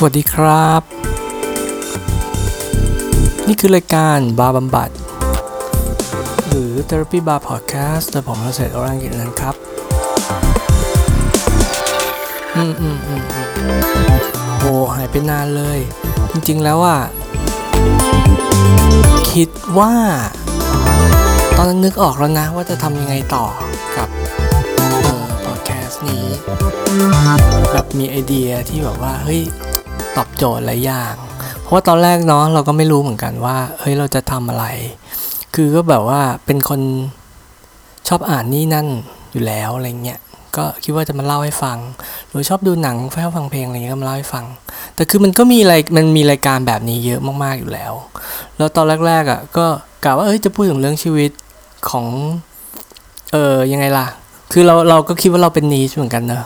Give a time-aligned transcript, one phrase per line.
[0.00, 0.82] สวัสดีครับ
[3.48, 4.90] นี่คือรายการบาร์บำบัด
[6.48, 9.54] หรือ Therapy Bar Podcast โดยผมเกษตรอรังกิจนั้นครับ
[12.56, 13.48] อืมอืมอืมอืม
[14.58, 14.64] โห
[14.94, 15.78] หายไปนานเลย
[16.32, 17.00] จริงๆแล้วอะ
[19.32, 19.92] คิดว่า
[21.56, 23.44] ตอนนั้นนึกออกแล้วนะ ว่าจะทำยังไงต่อ
[23.96, 24.08] กับ
[24.76, 26.24] เอ่อพอดแคสต์นี้
[27.72, 29.42] แบบมีไอเดียที่แบบว่า เฮ้ย
[30.18, 31.14] ตอบโจทย์หลายอย่าง
[31.62, 34.64] เพราะว่าตอนแรกเนาะเราก็ไม่รู้เหมือนกันว่าเฮ้ยเราจะทำอะไร
[35.54, 36.80] คือก็แบบว่าเป็นคน
[38.08, 38.86] ชอบอ่านนี่นั่น
[39.32, 40.20] อยู่แล้วอะไรเงี้ย
[40.56, 41.78] ก็คิดว่าจะมาเล่าให้ฟัง
[42.28, 44.44] หรือชอบดูหนังชอบฟังเพลงอะไรเงี้ยก็มาเล่าให้ฟัง
[44.94, 47.92] แต่คือมันก็มีอะไรมันมีรายการแบบนี้เยอะมากๆอยู่แล้ว
[48.56, 49.66] แล้วตอนแรกๆอะก็
[50.04, 51.30] กะว่าเอ้ยจะพูดถึงเรื่องชีวิต
[51.90, 52.06] ของ
[53.32, 54.06] เออยังไงล่ะ
[54.52, 56.44] คือเราเราก็คิดว่าเราเป็นนีชเหมือนกันเนอะ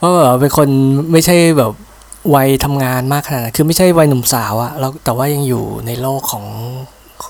[0.00, 0.68] ว่าแบบเป็นคน
[1.12, 1.72] ไม่ใช่แบบ
[2.34, 6.44] วัยทำงานมากขนาดนั้นคือไม่ใช่วัยหนุ่มสาวอะแล้วแต่ว่ายังอยู่ในโลกของ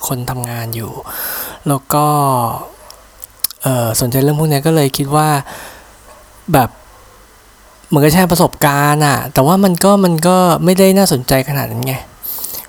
[0.07, 0.93] คนทำงานอยู่
[1.69, 2.05] แล้วก็
[4.01, 5.29] สนใจเรื่องพวกนี้ก็เลยคิดว่า
[6.53, 6.71] แบบ
[7.89, 11.95] เหมือนกับแชร์ประสบการณ์อะแต่ว่ามันก็มันก็ไม่ได้น่าสนใจขนาดนั้นไง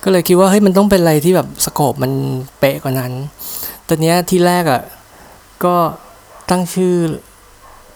[0.04, 2.12] ก็เลยคิดว่าเฮ้ยมันต้องเป็นอะไรที่แบบสโคปมัน
[2.58, 3.12] เป๊ะกว่านั้น
[3.86, 4.82] ตอนนี้ที่แรกอะ
[5.64, 5.74] ก็
[6.50, 6.94] ตั้งชื่อ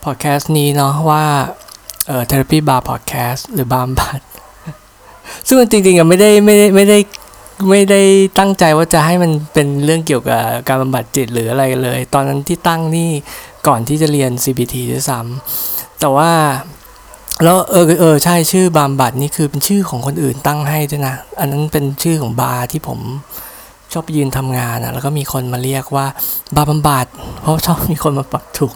[0.04, 1.24] พอดแคสต์นี้เนาะว่า
[2.10, 4.20] เอ่อ therapy bar podcast หรือบาร์บำบัด
[5.46, 6.98] ซึ่งมันจริงๆอะไม่ได้ไม่ได้ไม่ได้
[7.70, 8.02] ไม่ได้
[8.38, 13.10] ตั้งใจว่าจะให้มันเป็นเรื่องเกี่ยวกับการบำบัดจิตหรืออะไรเลย ตอนนั้นที่ตั้งนี่
[13.66, 16.30] ก่อนที่จะเรียน CBT ด้วยซ้ำแต่ว่า
[17.44, 22.98] แล้วเออเออใช่ชื่อบาร์บำบัดนี่คือเป็นชื่อของคนอื่นตั้งให้ด้วยนะ อันนั้นเป็นชื่อของบาร์ที่ผม
[23.92, 26.06] ชอบไปยืนทำงานอะแล้วก็มีคนมาเรียกว่า
[26.56, 27.06] บาร์บำบัด
[27.40, 28.74] เพราะชอบมีคนมาปรับถูก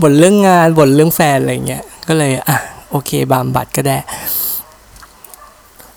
[0.00, 2.58] บ่นเรื่องงานบ่นเรื่องแฟนอะไรเงี้ย ก็เลยอะ
[2.90, 3.98] โอเคบามบัดก็ได้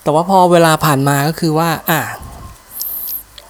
[0.01, 2.01] แต่ว่าพอเวลาผ่านมาก็คือว่าอะ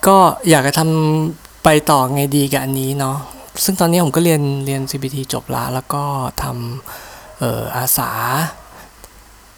[0.08, 0.18] ก็
[0.50, 3.18] อยากจะทำไปต่อไงดีกับอันนี้เนาะ
[3.64, 6.04] ซึ่งตอนนี้ผมก็เรียนเรียน CBT จบละแล้วก็
[6.44, 8.12] ทำเอ่ออาสา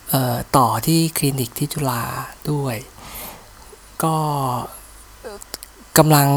[0.09, 2.03] เอ่อต่อที่คลินิกที่จุฬา
[2.51, 2.75] ด้วย
[4.03, 4.15] ก็
[5.97, 6.27] กำลัง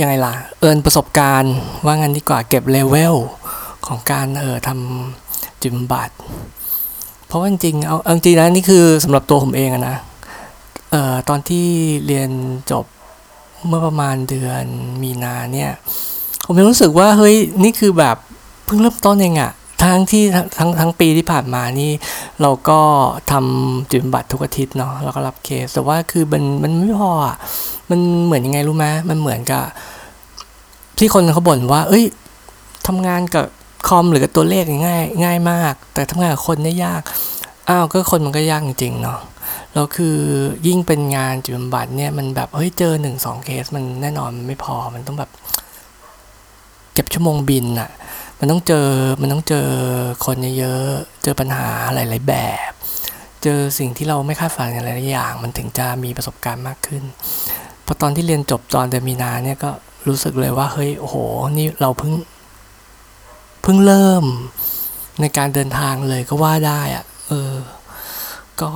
[0.00, 1.54] ยังไงล่ะ เอินประสบการณ์
[1.84, 3.16] ว่างั้นดีกว่าเก็บเลเวล
[3.86, 5.27] ของการเออทำ
[5.62, 6.10] จิตบำบัด
[7.26, 9.96] เพราะว่าจริงๆเอาจริงๆนะนี่คือสำหรับตัวผมเองอะนะ
[10.90, 11.66] เอ่อตอนที่
[12.06, 12.30] เรียน
[12.70, 12.84] จบ
[13.66, 14.64] เมื่อประมาณเดือน
[15.02, 15.70] มีนาเนี่ย
[16.46, 18.16] ผมยังรู้สึกว่าเฮ้ยนี่คือแบบ
[18.64, 19.52] เพิ่งเริ่มต้นเองอะ
[19.82, 20.24] ทั้งที่
[20.58, 21.90] ทั้งทั้งปีที่ผ่านมานี่
[22.42, 22.80] เราก็
[23.32, 27.36] ทำจิตบำบัดทุกอาทิตย์เนาะเราก็รับเคส แต่ว่าคือมันมันไม่พออะ
[27.90, 29.64] มันเหมือนยังไงรู้ไหมมันเหมือนกับ
[30.98, 32.04] ที่คนเขาบ่นว่า เอ้ย
[32.86, 33.44] ทำงานกับ
[33.86, 37.02] คอมหรือกับตัวเลขง่ายง่ายมาก แต่ทำงานกับคนเนี่ยยาก
[37.68, 39.20] อ้าวก็คนมันก็ยากจริงๆเนาะ
[39.74, 40.16] แล้วคือ
[40.66, 45.30] ยิ่งเป็นงานจิตบำบัดเนี่ยมันแบบเฮ้ยเจอหนึ่งสองเคสมันแน่นอนมันไม่พอมันต้องแบบ
[46.94, 47.90] เก็บชั่วโมงบินอะ
[48.38, 48.88] มันต้องเจอ
[49.20, 49.68] มันต้องเจอ
[50.24, 52.34] คนเยอะๆเจอปัญหาหลายๆแบ
[52.70, 52.72] บ
[53.42, 57.02] เจอสิ่งที่เราไม่คาดฝันอะไรหลายอย่าง มันถึงจะมีประสบการณ์มากขึ้น
[57.86, 59.70] พอตอนที่เรียนจบตอนเดือนมีนาเนี่ยก็
[60.08, 61.16] รู้สึกเลยว่าเฮ้ยโอ้โห
[61.58, 62.12] นี่เราเพิ่ง
[63.62, 64.24] เพิ่งเริ่ม
[65.20, 67.54] ในการเดินทางเลยก็ว่าได้อะเออ
[68.62, 68.72] ก็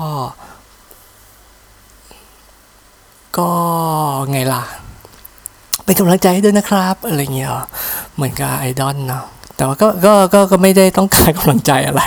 [3.38, 3.50] ก็
[4.30, 4.62] ไงล่ะ
[5.84, 7.50] เป็นกำลังใจให้ด้วยนะครับ อะไรเงี้ย
[8.14, 9.24] เหมือนกับไอดอลเนาะ
[9.56, 12.02] แต่ว่าก็ก็ก็ก็ไม่ได้ต้องการกำลังใจอะไร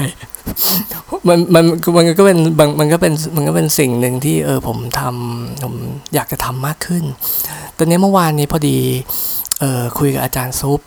[1.27, 1.65] มันมัน
[1.97, 2.37] มันก็เป็น
[2.79, 5.73] มันก็เป็นมันก็เป็นสิ่งหนึ่งที่เออผมทำผม
[6.13, 7.03] อยากจะทำมากขึ้น
[7.77, 8.77] ตอนนี้เมื่อวานนี้พอดี
[9.59, 10.79] เออคุยกับอาจารย์ sup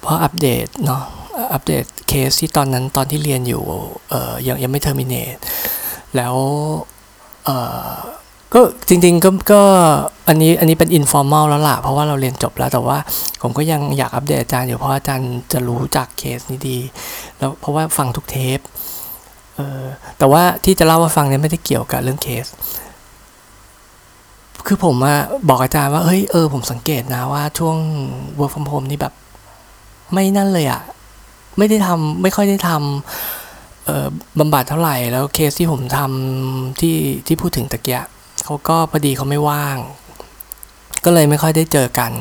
[0.00, 1.02] เพราะอัปเดตเนาะ
[1.52, 3.62] update case ที่ตอนนั้นตอนที่เรียนอยู่
[4.10, 5.36] เออยังยังไม่ terminate
[6.16, 6.34] แล้ว
[7.44, 7.50] เอ
[7.86, 7.90] อ
[8.54, 9.62] ก็จริงๆก็ก็
[10.28, 12.98] อันนี้อันนี้เป็นอินฟอร์มอลแล้วล่ะ เพราะว่าเราเรียนจบแล้วแต่ว่า
[13.42, 16.78] ผมก็ยังอยากอัปเดตอาจารย์อยู่เพราะอาจารย์จะรู้จักเคสนี้ดี
[17.38, 18.58] แล้วเพราะว่าฟังทุกเทป
[19.56, 19.84] เออ
[20.18, 22.46] แต่ว่าที่จะเล่าว่าฟังเนี่ยไม่ได้เกี่ยวกับเรื่องเคส
[24.66, 25.18] คือผมอะ
[25.48, 27.76] บอกอาจารย์ว่าเฮ้ยเออผมสังเกตนะว่าช่วง
[28.38, 29.14] work from home นี่แบบ
[30.12, 30.82] ไม่นั่นเลยอะ
[31.60, 34.06] ไม่ได้ทำไม่ค่อยได้ทำเอ่อ
[34.38, 36.96] บำบัดเท่าไหร่ แล้วเคสที่ผมทำที่
[37.26, 38.02] ที่พูดถึงตะเกีย
[38.44, 39.78] เขาก็พอดีเขาไม่ว่าง
[41.04, 42.12] ก็เลยไม่ค่อยได้เจอกัน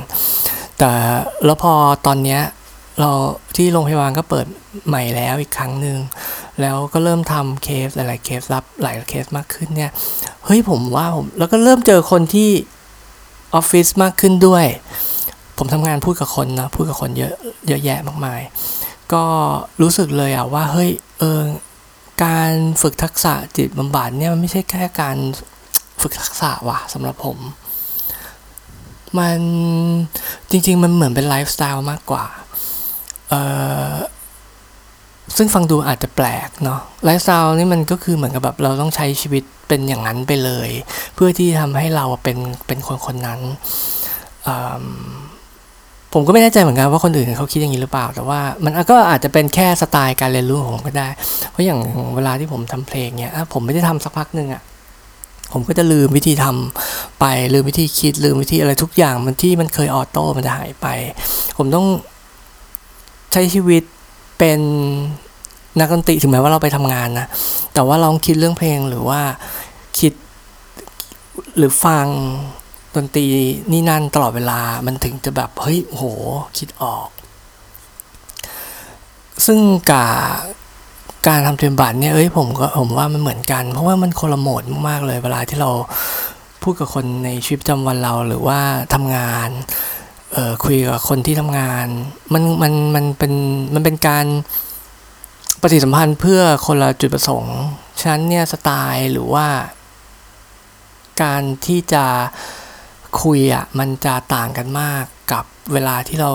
[0.78, 0.92] แต่
[1.46, 1.74] แล้วพอ
[2.06, 2.42] ตอนเนี้ย
[3.00, 3.10] เรา
[3.56, 4.46] ที่โรงพยาบาลก็เปิด
[4.88, 5.98] ใหม่แล้วอีกครั้งหนึ่ง
[6.62, 9.92] แล้วก็เริ่มทำเคสหลายๆเคสรับหลายเคสมากขึ้นเนี่ย
[10.46, 12.50] เฮ้ยผมว่าผมแล้วก็เริ่มเจอคนที่
[13.56, 14.66] ออฟฟิศมากขึ้นด้วย
[15.58, 17.34] ผมทำงานพูดกับคนนะพูดกับคนเยอะ
[17.68, 18.42] เยอะแยะมากมาย
[19.14, 19.26] ก็
[19.82, 20.90] รู้สึกเลยอะว่าเฮ้ย
[21.20, 21.42] เออ
[22.24, 22.52] การ
[22.82, 25.18] ฝึกทักษะจิตบำบัดเนี่ยมันไม่ใช่แค่การ
[26.02, 27.38] ฝึกทักษะว่ะสำหรับผม
[29.18, 29.40] มัน
[30.50, 32.26] จริง ๆ มันเหมือนเป็นไลฟ์สไตล์มากกว่า
[33.30, 33.34] เอ
[33.92, 33.94] อ
[35.38, 40.70] ซึ่งฟังดูอาจจะแปลกเนาะไลฟ์สไตล์นี่มันก็คือเหมือนกับแบบเราต้องใช้ชีวิตเป็นอย่างนั้นไปเลย
[41.14, 43.40] เพื่อที่ทำให้เราเป็นเป็นคนคนนั้น
[46.14, 51.08] ผมก็ไม่แน่ใจเหมือนกันว่าคนอื่นเขาคิดอย่างนี้หรือเปล่า แต่ว่ามันก็อาจจะเป็นแค่สไตล์การเรียนรู้ของผมก็ได้
[51.52, 51.80] เพราะอย่าง
[52.16, 54.62] เวลาที่ผมทำเพลงเนี่ยผมไม่ได้ทำสักพักหนึ่งอะ่ะ
[55.54, 60.88] ผมก็จะลืมวิธีทำไปลืมวิธีคิดลืมวิธีอะไรทุกอย่างมันที่มันเคยออโต้มันจะหายไป
[61.58, 61.86] ผมต้อง
[63.34, 63.84] ใช้ชีวิต
[64.38, 64.60] เป็น
[65.80, 67.28] นักดนตรีถึงแม้ว่าเราไปทำงานนะ
[67.74, 69.22] แต่ว่าลองคิดเรื่องเพลงหรือว่า
[70.00, 70.14] คิด
[71.58, 72.08] หรือฟัง
[72.96, 73.26] ดนตรี
[73.72, 76.04] นี่นั่นตลอดเวลามันถึงจะแบบ เฮ้ยโห
[76.58, 77.10] คิดออก
[79.46, 79.60] ซึ่ง
[79.92, 80.08] กา
[81.28, 85.70] การทำเทมบัตเนี่ยเอ้ยผมก็ผมว่ามันเหมือนกัน เพราะว่ามันคนละโหมดมากๆเลย เวลาที่เรา
[86.64, 88.60] พูดกับคนในชีวิตประจำวันเราหรือว่า
[88.94, 89.50] ทำงาน
[90.34, 91.88] เอ่อคุยกับคนที่ทำงาน
[92.34, 93.34] มันมันมันเป็น
[93.74, 94.26] มันเป็นการ
[95.62, 97.58] ปฏิสัมพันธ์เพื่อคนละจุดประสงค์
[98.00, 99.48] ฉะนั้นเนี่ยสไตล์หรือว่า
[101.24, 102.06] การที่จะ
[103.22, 106.32] คุยอะมันจะต่างกันมากกับเวลาที่เรา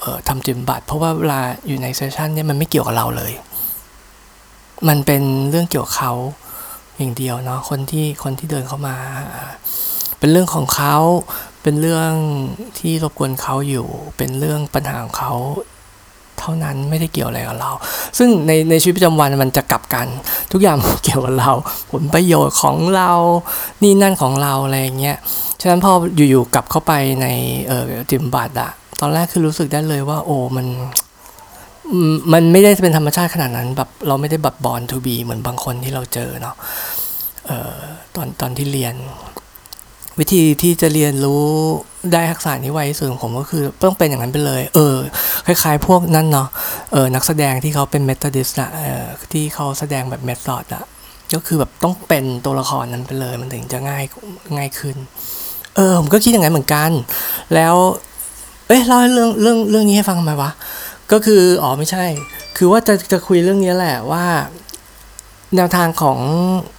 [0.00, 3.32] เทำจิมบัตรเพราะว่าเวลาอยู่ในเซสชันเนี่ยมันไม่เกี่ยวกับเราเลย
[4.88, 6.12] มันเป็นเรื่องเกี่ยวกับเขา
[6.96, 8.96] อย่างเดียวเนาะคนที่คนที่เดินเข้ามา
[10.18, 10.96] เป็นเรื่องของเขา
[11.62, 12.12] เป็นเรื่อง
[12.78, 13.86] ที่รบกวนเขาอยู่
[14.16, 15.32] เป็นเรื่องปัญหาของเขา
[16.38, 17.70] เท่านั้นไม่ได้เกี่ยวอะไรกับเรา
[18.18, 20.06] ซึ่งในในชีวิตประจำวันมันจะกลับกัน
[20.52, 21.52] ทุกอย่างเกี่ยวกับเรา
[21.92, 23.10] ผลประโยชน์ของเรา
[23.82, 25.18] นี่นั่นของเราอะไรเงี้ย
[25.60, 25.92] ฉะนั้นพอ
[26.30, 27.26] อยู่ๆกลับเข้าไปใน
[27.68, 28.70] เออจิมบัตอะ
[29.00, 30.66] ตอนแรกคือรู้สึกได้เลยว่า โอ้มัน
[32.32, 36.54] มันไม่ได้เป็นธรรมชาติขนาดนั้นแบบเราไม่ได้แบบบอลทูบีเหมือนบางคนที่เราเจอเนาะ
[37.46, 37.76] เออ
[38.14, 38.94] ตอนตอนที่เรียน
[40.18, 41.44] วิธีที่จะเรียนรู้
[42.12, 44.96] ได้ทักษะนี้ไวที่สุดของผมก็คือต้องเป็นอย่างนั้นไปเลย เออ
[45.46, 46.48] คล้ายๆพวกนั้นเนาะ
[46.92, 50.84] เออนักแสดงที่เขาเป็นเมทอดิสอะเออที่เขาแสดงแบบเมทอดอะ
[51.34, 54.04] ก็คือแบบต้องเป็นตัวละครนั้นไปเลย มันถึงจะง่าย
[54.56, 54.96] ง่ายขึ้น
[55.78, 56.90] เออผมก็คิดอย่างนั้นเหมือนกัน
[57.54, 57.74] แล้ว
[58.66, 60.50] เอ้ยเล่าเรื่องเรื่องเรื่องนี้ให้ฟังทำไมวะ
[61.12, 62.04] ก็คืออ๋อไม่ใช่
[62.56, 64.24] คือว่าจะจะคุยเรื่องนี้แหละว่า
[65.56, 66.18] แนวทางของ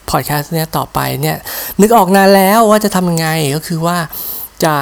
[0.09, 1.37] พอดแคสต์เนี่ยต่อไปเนี่ย
[1.81, 3.97] นึกออกนานแล้วว่าจะทำยังไงก็คือว่า
[4.63, 4.75] จะ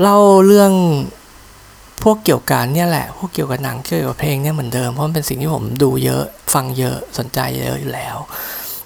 [0.00, 0.72] เล่าเรื่อง
[2.02, 6.24] พวกเกี่ยวกับเนี่ยแหละ พวกเกี่ยวกับหนังเกี่ยวกับเพลงเนี่ยเหมือนเดิมเพราะมันเป็นสิ่งที่ผมดูเยอะ
[6.54, 8.16] ฟังเยอะสนใจเยอะอยู่แล้ว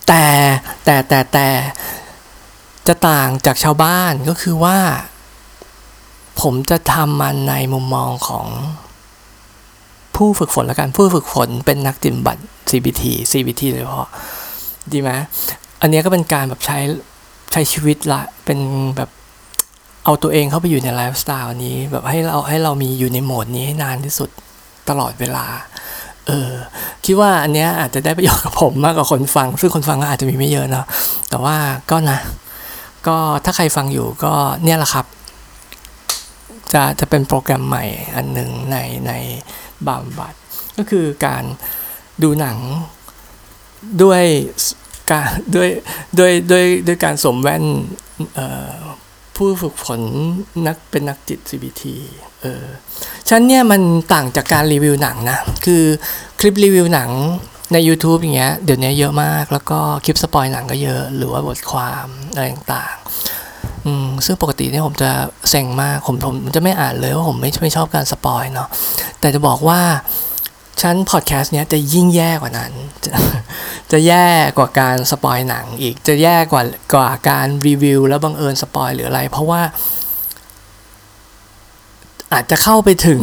[0.09, 0.25] แต่
[0.85, 1.49] แต่แต่แต่
[2.88, 4.78] จะต่างจากชาวบ้านก็คือว่า
[6.40, 8.46] ผมจะทำมันในมุมมองของ
[10.16, 12.36] ผู้ฝึกฝนและการผู้ฝึกฝนเป็นนักจิมบัต
[12.70, 13.02] CBT
[13.32, 14.08] CBT โดยเฉพาะ
[14.92, 15.10] ดีไหม
[15.81, 16.78] อันนี้ก็เป็นการแบบใช้
[17.52, 18.58] ใช้ชีวิตละเป็น
[18.96, 19.10] แบบ
[20.04, 24.31] เอาตัวเองเข้าไปอยู่ในไลฟ์สไตล์นี้แบบให้เราให้เรามีอยู่ในโหมดนี้ให้นานที่สุด
[24.88, 25.46] ตลอดเวลา
[26.26, 26.50] เออ
[27.04, 30.86] คิดว่าอันเนี้ยอาจจะได้ประโยชน์กับผมมากกว่าคนฟัง ซึ่งคนฟังก็อาจจะมีไม่เยอะเนาะ
[31.31, 31.56] แต่ว่า
[31.90, 32.19] ก็นะ
[33.09, 34.35] ก็ถ้าใครฟังอยู่ก็
[34.65, 35.06] เนี่ยแหละครับ
[36.73, 37.85] จะจะเป็นโปรแกรมใหม่
[38.15, 39.12] อันหนึ่งในใน
[39.87, 40.35] บำบัด
[40.77, 41.45] ก็คือการ
[42.23, 42.59] ดูหนัง
[44.03, 44.23] ด้วย
[45.11, 45.69] การด้วย
[46.19, 47.65] ด้วยด้วยด้วยการสวมแว่น
[49.37, 50.01] ผู้ฝึกฝน
[50.67, 51.82] นักเป็นนักจิต CBT
[52.43, 52.65] เออ
[53.29, 53.82] ฉันเนี่ยมัน
[54.13, 55.84] ต่างจากการรีวิวหนังนะ คือ
[56.41, 57.11] คลิปรีวิวหนัง
[57.73, 65.11] ใน YouTube อย่างเงี้ยเดี๋ยวนี้เยอะมาก แล้วก็คลิปสปอยหนังก็เยอะ หรือว่าบทความอะไรต่างๆอืมซึ่งปกติเนี่ยผมจะ
[65.51, 68.69] เซ็งมากผมผมจะไม่อ่านเลยว่าผมไม่ไม่ชอบการสปอยเนาะ
[69.21, 69.81] แต่จะบอกว่า
[70.83, 72.73] ชั้นพอดแคสต์เนี้ยจะยิ่งแย่กว่านั้น
[73.05, 73.11] จะ
[73.93, 74.29] จะแย่
[74.59, 76.63] กว่าการสปอยหนังอีก จะแย่กว่า
[76.94, 79.63] กว่าการรีวิวแล้วบังเอิญสปอยหรืออะไร เพราะว่า
[82.33, 83.21] อาจจะเข้าไปถึง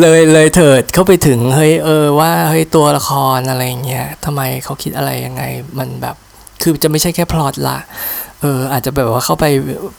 [0.00, 5.42] เลยเลยเถิดเข้าไปถึงเฮ้ยเออว่าเฮ้ยตัวละครอะไรเงี้ยทำไมเขาคิดอะไรยังไง
[5.78, 6.16] มันแบบ
[6.62, 7.78] คือจะไม่ใช่แค่พล็อตละ
[8.40, 9.44] เอออาจจะแบบว่าเข้าไป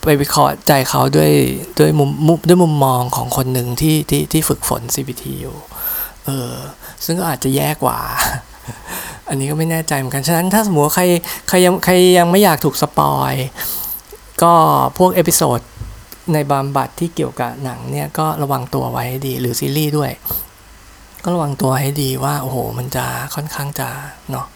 [0.03, 1.31] ไปวิเคราะห์ใจเขาด้วย
[1.79, 2.09] ด้วยมุม
[2.47, 5.57] ด้วยมุมมองของคนหนึ่งที่ที่ที่ฝึกฝน CBT อยู่
[6.25, 6.53] เออ
[7.05, 7.99] ซึ่งก็อาจจะแย่กว่า
[9.29, 11.03] อันนี้ก็ไม่แน่ใจเหมือนกัน ฉะนั้นถ้าสมมติว่าใคร
[11.49, 13.33] ใครยังใครยังไม่อยากถูกสปอย
[14.43, 14.53] ก็
[14.97, 15.59] พวก episode
[16.33, 20.11] ในบามบัตที่เกี่ยวกับหนังเนี่ยก็ระวังตัวไว้ให้ดี หรือซีรีส์ด้วย
[21.23, 23.89] ก็ระวังตัวให้ดีว่าโอ้โหมันจะค่อนข้างจะ
[24.31, 24.47] เนาะ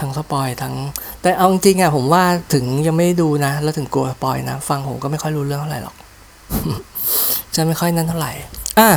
[0.00, 0.74] ทั้งสปอยทั้ง
[1.22, 5.96] แต่เอาจริงอะผมว่าถึงยังไม่ดูนะ แล้วถึงกลัวสปอยนะ ฟังผมก็ไม่ค่อยรู้เรื่องเท่าไหร่หรอก
[7.54, 8.32] จะไม่ค่อยนั่นเท่าไหร่
[8.78, 8.88] อะ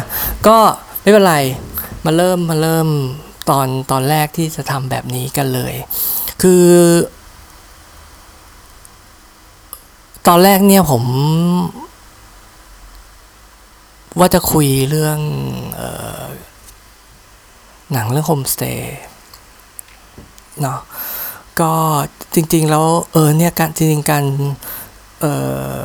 [0.48, 0.58] ก็
[1.02, 1.36] ไม่เป็นไร
[2.06, 2.88] มาเริ่มมาเริ่ม
[3.50, 5.74] ตอนตอนแรกที่จะทำแบบนี้กันเลย
[6.42, 6.66] คือ
[10.28, 11.04] ตอนแรกเนี่ยผม
[14.20, 15.20] ว่าจะคุยเรื่อง
[15.80, 15.82] อ
[16.24, 16.28] อ
[17.94, 18.98] หนังเรื่องโฮมสเตย์
[20.62, 20.80] เนาะ
[21.60, 21.72] ก็
[22.34, 24.26] จริง ๆ แล้ว เออเนี่ยการจริงๆการ
[25.20, 25.26] เอ
[25.80, 25.82] อ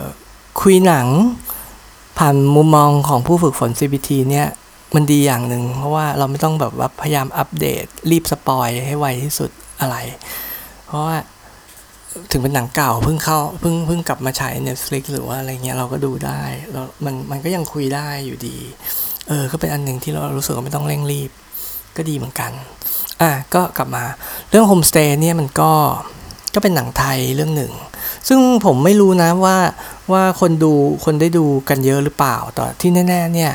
[0.61, 1.07] คุยหนัง
[2.19, 4.49] ผ่านมุมมองของผู้ฝึกฝน CBT เนี่ย
[4.95, 9.51] มันดีอย่างหนึ่งเพราะว่าเราไม่ต้องแบบว่าพยายามอัปเดตรีบสปอยให้ไวที่สุด
[9.81, 9.97] อะไร
[10.85, 11.17] เพราะว่า
[12.31, 16.43] ถึงเป็นหนังเก่าเพิ่งเข้าเพิ่งเพิ่งกลับมาฉาย Netflix หรือว่าอะไรเงี้ยเราก็ดูได้
[16.73, 18.57] แล้วมันมันก็ยังคุยได้อยู่ดี
[19.29, 21.31] เออ ก็เป็นอันหนึ่งที่เรารู้สึกว่าไม่ต้องเร่งรีบ
[21.97, 22.53] ก็ดีเหมือนกัน
[23.23, 24.05] อะก็กลับมา
[24.51, 25.73] เรื่องโฮมสเตย์เนี่ยมันก็
[26.55, 27.73] ก็เป็นหนังไทยเรื่องหนึ่ง
[28.29, 29.57] ซึ่งผมไม่รู้นะว่า
[30.13, 30.73] ว่าคนดู
[31.05, 33.53] คนได้ดูกันเยอะหรือเปล่าแต่ที่แน่ๆเนี่ย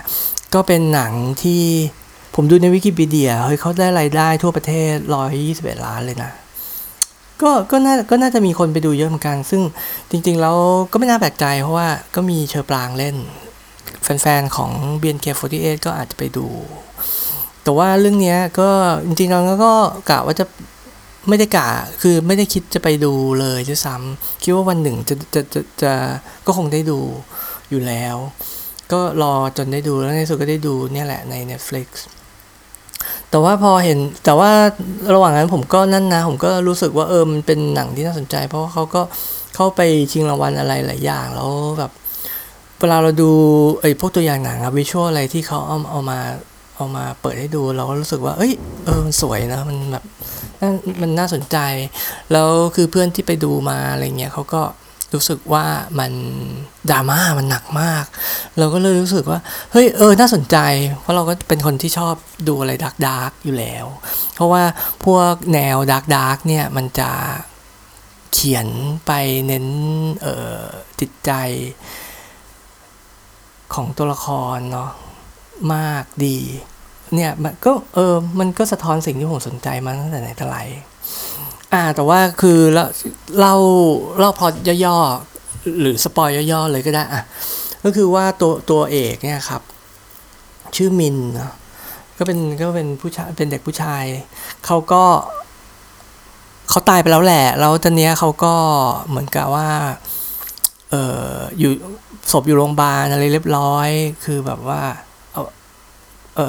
[0.54, 1.14] ก็เป็นหนัง
[1.44, 1.62] ที่
[2.36, 4.94] ผมดูในวิกิพีเดียเฮ้ยเขาได้รายได้ทั่วประเทศ
[5.42, 6.32] 121 ล้านเลยนะ
[7.42, 9.62] ก็ก็น่าก็น่าจะมีคนไปดูเยอะเหมือนกัน ซึ่ง
[10.12, 10.58] จริง ๆ แล้ว
[10.92, 13.16] ก็ไม่น่าแปลกใจเพราะว่าก็มีเชอปรางเล่น
[14.04, 16.48] แฟนๆของ BNK48 ก็อาจจะไปดู
[17.64, 18.70] แต่ว่าเรื่องนี้ก็
[19.06, 19.74] จริงๆเราก็
[20.10, 20.46] กะว่าจะ
[21.28, 21.68] ไม่ได้กะ
[22.02, 25.94] คือไม่ได้คิดจะไปดูเลยด้วยซ้ำคิดว่าวันหนึ่งจะจะจะจะ
[26.46, 27.00] ก็คงได้ดู
[27.70, 28.16] อยู่แล้ว
[28.92, 31.88] ก็รอจนได้ดูแล้วในสุดก็ได้ดูเนี่ยแหละใน Netflix
[33.30, 34.52] แต่ว่าพอเห็นแต่ว่า
[35.14, 39.02] ระหว่างนั้นผมก็นั่นนะ ผมก็รู้สึกว่าเออมันเป็นหนังที่น่าสนใจ เพราะว่าเขาก็
[39.56, 41.92] เข้าไปชิงรางวัลอะไรหลายอย่างแล้วแบบ
[42.80, 43.32] เวลาเราดู
[43.82, 46.20] ไอ้พวกตัวอย่างหนังอะวิชวลอะไรที่เขาเอาเอามา
[46.76, 48.54] เอามาเปิดให้ดูเราก็รู้สึกว่า เอ้ย
[48.86, 50.04] เออมันสวยนะมันแบบ
[51.02, 51.58] มันน่าสนใจ
[52.32, 54.62] แล้วคือเพื่อนที่ไปดูมาอะไรเงี้ยเขาก็
[55.14, 55.66] รู้สึกว่า
[56.00, 56.12] มัน
[56.90, 58.06] ดราม่ามันหนักมาก
[58.58, 59.40] เราก็เลยรู้สึกว่า
[59.72, 60.58] เฮ้ยเออน่าสนใจ
[61.02, 62.16] เพราะเราก็เป็นคนที่ชอบ
[62.48, 63.86] ดูอะไร dark dark อยู่แล้ว
[64.36, 64.64] เพราะว่า
[65.06, 67.12] พวกแนว dark dark เนี่ยมันจะ
[68.34, 68.68] เขียน
[69.06, 69.12] ไป
[69.48, 69.68] เน้น
[70.22, 70.64] เอ่อ
[71.00, 71.32] จิตใจ
[73.74, 74.90] ของตัวละครเนาะ
[75.76, 76.38] มากดี
[77.16, 80.58] เนี่ยมันก็เออมันก็สะท้อนสิ่งที่ผมสนใจมาตั้งแต่ไหนแต่ไร
[81.74, 83.56] อ่าแต่ว่าคือเล่า
[84.20, 84.48] เล่าพอ
[84.86, 87.24] ย่อๆ หรือสปอยย่อๆ เลยก็ได้อะ
[87.84, 89.62] ก็คือว่าตัวตัวเอกเนี่ยครับ
[90.76, 91.18] ชื่อมิน
[92.18, 94.04] ก็เป็นก็เป็นผู้ชายเป็นเด็กผู้ชาย
[94.66, 95.04] เขาก็
[96.70, 98.54] เขาตายไปแล้วแหละ แล้วตอนเนี้ยเขาก็
[99.10, 99.70] เหมือนกับว่า
[100.90, 100.96] เอ
[101.32, 101.72] ออยู่
[102.32, 103.90] ศพอยู่โรงพยาบาลอะไรเรียบร้อย
[104.26, 104.82] คือแบบว่า
[105.32, 105.44] เอา
[106.36, 106.42] เอ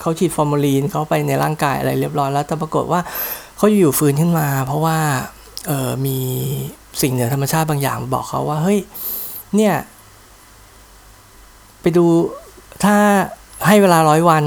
[0.00, 3.00] เขาฉีดฟอร์มาลีนเขาไปในร่างกายอะไรเรียบร้อยแล้วแต่ปรากฏว่า
[3.56, 4.98] เขาอยู่ฟื้นขึ้นมา เพราะว่า
[5.66, 6.18] เออมี
[7.02, 8.78] สิ่งเหนือธรรมชาติบางอย่างบอกเขาว่าเฮ้ย
[9.56, 9.74] เนี่ย
[11.80, 12.04] ไปดู
[12.84, 12.96] ถ้า
[13.66, 14.44] ให้เวลาร้อยวัน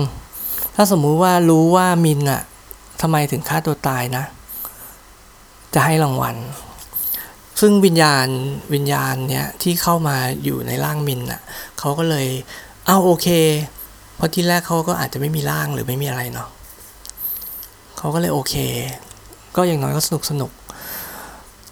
[0.76, 2.42] ถ้าสมมุติว่ารู้ว่ามินอะ
[3.02, 4.24] ทำไมถึงฆ่าตัวตายนะ
[5.74, 6.36] จะให้รางวัล
[7.62, 8.28] ซึ่งวิญญาณ
[8.74, 11.42] วิญญาณเนี่ยที่เข้ามาอยู่ในร่างมินอะ
[11.80, 12.28] เขาก็เลย
[12.86, 13.28] เอาโอเค
[14.16, 16.50] เพราะที่แรกเขาก็อาจจะไม่มีร่างหรือไม่มีอะไรเนาะ
[17.98, 18.54] เขาก็เลยโอเค
[19.56, 20.52] ก็อย่างน้อยก็สนุกสนุก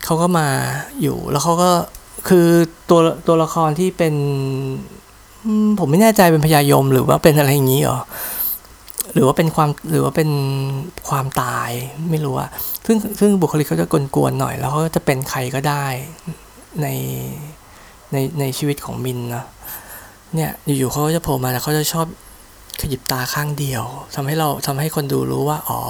[0.05, 0.48] เขาก็มา
[1.01, 1.72] อยู่แล้วเขาก็
[2.29, 2.48] คือ
[2.89, 4.13] ตัวตัวละครที่เป็น
[5.79, 8.00] ผมไม่แน่ใจเป็นพญายมหรือว่าเป็นอะไรอย่างนี้หรอ
[9.13, 10.29] หรือว่าเป็นความหรือว่าเป็น
[11.10, 11.70] ความตาย
[12.12, 12.50] ไม่รู้อะ
[12.86, 15.86] ซึ่งซึ่งบุคลิกเขาจะกวนๆหน่อย แล้วเขาจะเป็นใครก็ได้
[16.82, 16.88] ใน
[18.12, 19.46] ในในชีวิตของมินนะ
[20.36, 22.08] เนี่ยอยู่ๆเขาก็จะโผล่มาแล้วเขาจะชอบ
[22.82, 23.84] ขยิบตาข้างเดียว
[24.15, 25.82] ทำให้เราทำให้คนดูรู้ว่า อ๋อ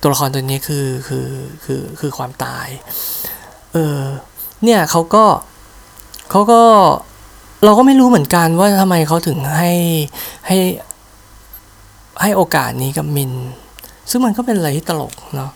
[0.00, 1.28] ตัวละครตัวนี้คือคือ
[1.64, 2.66] คือคือความตาย
[3.72, 4.00] เออ
[4.64, 5.24] เนี่ยเขาก็
[6.30, 6.60] เขาก็
[7.64, 9.72] เราก็ไม่รู้เหมือนกันว่าทำไมเขาถึงให้
[10.46, 10.58] ให้
[12.22, 13.32] ให้โอกาสนี้กับมิน
[14.10, 15.50] ซึ่งมันก็เป็นอะไรที่ตลกเนาะ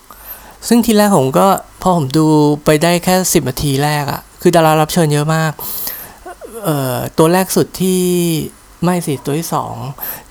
[0.67, 1.47] ซึ่งทีแรกผมก็
[1.81, 2.25] พอผมดู
[2.65, 5.51] ไปได้แค่สิบนาทีแรกอะคือดารารับเชิญเยอะมาก
[6.63, 8.01] เอ่อตัวแรกสุดที่
[8.83, 9.75] ไม่สิตัวที่สอง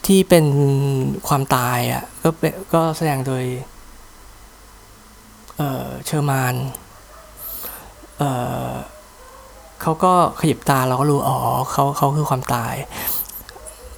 [0.06, 0.44] ที่เป็น
[1.28, 3.44] ความตายอะก็เป็นก็แสดงโดย
[5.56, 6.54] เออเชอร์มาน
[8.18, 8.22] เอ
[8.66, 8.68] อ
[9.82, 11.38] เขาก็ขยิบตาเราก็รู้อ๋อ
[11.70, 12.74] เขาเขาคือความตาย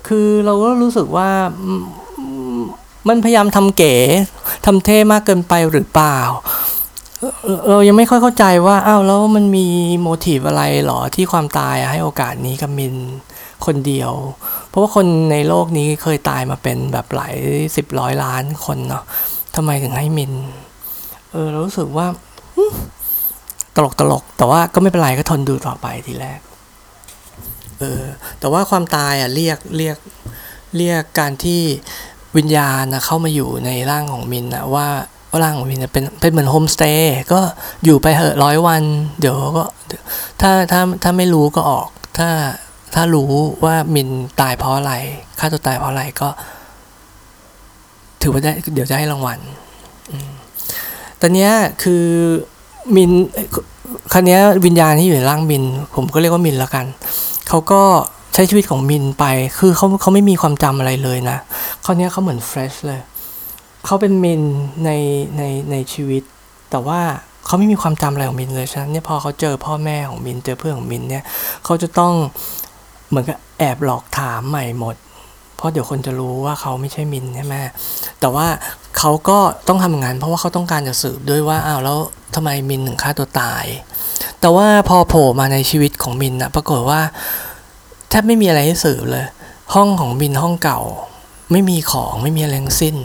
[0.07, 1.31] คือเราก็รู้สึกว่า
[3.09, 3.95] มันพยายามทำเก๋
[4.67, 6.19] ทำเท่มากเกินไปหรือเปล่า
[7.71, 9.67] เรายังไม่ค่อยเข้าใจว่าอ้าวแล้วมันมี
[10.01, 12.95] โมทีฟอะไรหรอที่ความตายให้โอกาสนี้กับมิน
[13.67, 14.13] คนเดียว
[14.69, 17.37] เพราะว่าคนในโลกนี้เคยตายมาเป็นแบบหลาย
[17.77, 19.05] สิบร้อยล้านคนเนาะ
[19.57, 20.33] ทำไมถึงให้มิน
[21.31, 22.07] เออรู้สึกว่า
[23.77, 26.41] ตลกตลก แต่ว่าก็ไม่เป็นไรก็ทนดูต่อไปทีแรก
[27.81, 28.03] เออ
[28.39, 29.97] แต่ว่าความตายอะเรียกเรียก
[30.77, 31.61] เรียกการที่
[32.37, 34.87] วิญญาณนะเข้ามาอยู่ในร่างของมินนะว่า
[35.43, 37.41] ร่างของมินนะเป็นเป็นเหมือนโฮมสเตย์ก็
[37.85, 38.83] อยู่ไปเหอะร้อยวัน
[39.21, 39.65] เดี๋ยวก็
[40.41, 42.29] ถ้าถ้าถ้าไม่รู้ก็ออก ถ้า
[42.95, 43.31] ถ้ารู้
[43.65, 44.09] ว่ามิน
[44.41, 44.93] ตายเพราะอะไร
[45.39, 46.29] ฆ่าตัวตายเพราะอะไรก็
[48.23, 49.39] ถือว่าได้เดี๋ยวจะให้รางวัล
[51.21, 51.49] ตอนนี้
[51.83, 52.05] คือ
[52.97, 53.11] มิน
[54.13, 56.87] คันนี้วิญญาณที่อยู่ในร่างมิน ผมก็เรียกว่ามินแล้วกัน
[57.49, 57.83] เขาก็
[58.35, 59.25] ใช้ชีวิตของมินไป
[59.59, 61.39] คือเขาเขาไม่มีความจำอะไรเลยนะ
[61.85, 63.01] คราวนี้เขาเหมือนเฟรชเลย
[63.85, 64.43] เขาเป็นมิน
[64.85, 64.91] ใน
[65.37, 66.23] ในในชีวิต
[66.71, 67.01] แต่ว่า
[67.47, 71.25] เขาไม่มีความจำอะไรของมินเลยฉะนั้นเนี่ยพอเขาเจอพ่อแม่ของมินเจอเพื่อนของมินเนี่ย
[71.65, 72.13] เขาจะต้อง
[73.15, 74.97] เหมือนกับแอบหลอกถามใหม่หมด
[75.57, 77.55] เพราะเดี๋ยวคนจะรู้ว่าเขาไม่ใช่มินใช่ไหม
[78.21, 78.47] แต่ว่า
[78.99, 81.99] เขาก็ต้องทำงาน เพราะว่าเขาต้องการจะสืบด้วยว่าอ้าวแล้ว
[82.35, 83.65] ทำไมมินถึงฆ่าตัวตาย
[84.41, 87.01] แต่ว่าพอโผล่มาในชีวิตของมินอะปรากฏว่า
[88.11, 89.27] แทบไม่มีอะไรให้สืบเลย
[89.75, 90.81] ห้องของมินห้องเก่า
[91.53, 92.97] ไม่มีของไม่มีอะไรทั้งสิ้น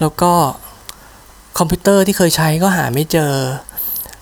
[0.00, 0.32] แล้วก็
[1.58, 3.32] คอมพิวเตอร์ที่เคยใช้ก็หาไม่เจอ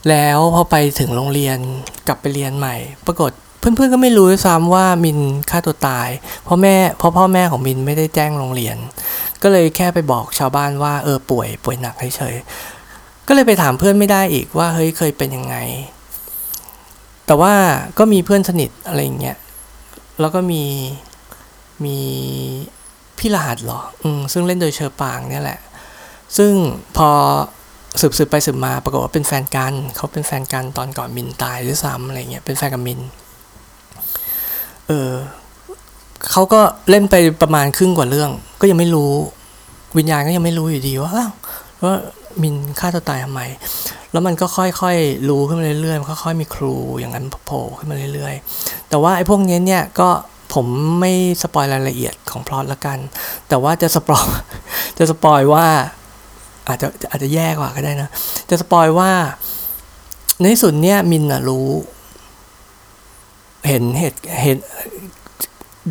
[0.08, 1.58] แล้วพอไปถึงโรงเรียน
[2.06, 5.18] กลับไปเรียนใหม่ ปรากฏ เพื่อนๆก็ไม่รู้ซ้ำว่ามิน
[5.50, 6.08] ฆ่าตัวตาย
[6.44, 8.76] เพราะแม่เพราะพ่อแม่ของมินไม่ได้แจ้งโรงเรียน
[9.42, 15.56] ก็เลยแค่ไปบอกชาวบ้านว่าเออป่วย ป่วยหนักเฉยๆก็เลยไปถามเพื่อนไม่ได้อีกว่าเฮ้ยเคยเป็นยังไง
[17.26, 17.54] แต่ว่า
[17.98, 19.38] ก็มีเพื่อนสนิทอะไรอย่างเงี้ย
[20.20, 20.64] แล้วก็มี
[21.84, 21.98] มี
[23.18, 25.60] พี่รหัสหรออืมซึ่งเล่นโดยเชอปางเนี่ยแหละ
[26.36, 26.52] ซึ่ง
[26.96, 27.10] พอ
[28.00, 33.00] สืบสืบไปสืบมาปรากฏว่าเป็นแฟนกันเขาเป็นแฟนกันตอนก่อนมินตายด้วยซ้ำอะไรเงี้ยเป็นแฟนกับมิน
[34.90, 35.12] เออ
[36.30, 38.30] เขาก็เล่นไปประมาณครึ่งกว่าเรื่อง
[38.60, 39.12] ก็ยังไม่รู้
[39.98, 41.12] วิญญาณก็ยังไม่รู้อยู่ดีว่า
[41.82, 41.94] ว่า
[42.42, 43.40] มินฆ่าตัวตายทำไม
[44.12, 50.08] แล้วมันก็ค่อยๆรู้ขึ้นมาเรื่อยๆมันค่อยๆมี clue อย่างนั้นโผล่ขึ้นมาเรื่อยๆ แต่ว่าไอ้พวกนี้เนี่ยก็
[50.54, 50.66] ผม
[51.00, 52.98] ไม่สปอยรายละเอียดของพล็อตละกัน
[53.48, 54.26] แต่ว่าจะสปอย
[54.98, 55.66] จะสปอยว่า
[56.68, 58.08] อาจจะอาจจะแย่กว่าก็ได้นะ
[58.50, 59.10] จะสปอยว่า
[60.40, 61.68] ในสุดเนี่ยมินอะรู้
[63.68, 64.58] เห็นเหตุเห็น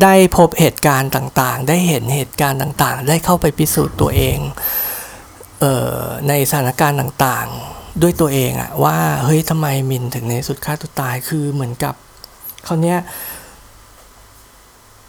[0.02, 4.38] ได้พบเหตุการณ์ต่างๆ ได้เห็นเหตุการณ์ต่างๆ ได้เข้าไปพิสูจน์ตัวเอง
[5.60, 11.94] เออในสถานการณ์ต่างๆ ด้วยตัวเองอะว่าเฮ้ยทำไมมินถึงในสุดฆ่าตัวตายคือเหมือนกับ
[12.64, 12.98] เขาเนี้ย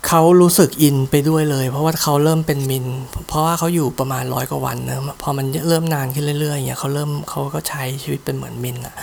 [0.08, 2.86] เขารู้สึกอินไปด้วยเลย เพราะว่าเขาเริ่มเป็นมิน
[3.28, 8.95] เพราะว่าเขาอยู่ประมาณร้อยกว่าวันเนอะพอมันเริ่มนานขึ้นเรื่อยๆอย่างเงี้ยเขาเริ่มเขาก็ใช้ชีวิตเป็นเหมือนมินอะ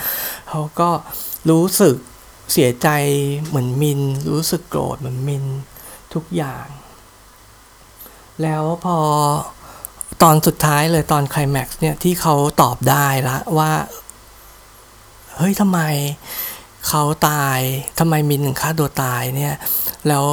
[0.49, 0.89] เขาก็
[1.49, 1.95] รู้สึก
[2.51, 2.87] เสียใจ
[3.47, 5.43] เหมือนมิน รู้สึกโกรธเหมือนมิน
[6.13, 6.67] ทุกอย่าง
[8.41, 8.97] แล้วพอ
[10.21, 13.71] ตอนสุดท้ายเลยตอนไคลแม็กซ์เนี่ยที่เขาตอบได้ละว่า
[15.35, 15.79] เฮ้ยทำไม
[16.87, 17.59] เขาตาย
[17.99, 19.55] ทำไมมินถึงฆ่าตัวตายเนี่ย
[20.07, 20.25] แล้ว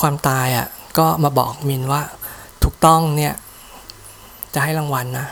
[0.00, 0.66] ความตายอะ
[0.98, 2.02] ก็มาบอกมินว่า
[2.62, 3.34] ถูกต้องเนี่ย
[4.54, 5.26] จะให้รางวัลนนะ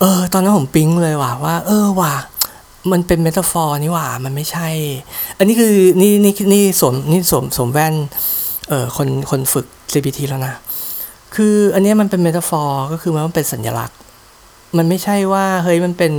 [0.00, 2.14] เออ ตอนนั้นผมปิ๊งเลยว่ะว่า เออว่ะ
[2.92, 4.68] มันเป็นเมตาฟอร์นี่หว่า มันไม่ใช่
[5.38, 7.94] อันนี้คือนี่นี่นี่สวมนี่สวมสวมแว่น
[8.68, 10.54] เออคนคนฝึก CBT แล้วนะ
[11.34, 13.98] คืออันนี้มันเป็นเมตาฟอร์ก็คือมันเป็นสัญลักษณ์
[14.76, 16.14] มันไม่ใช่ว่าเฮ้ยมันเป็น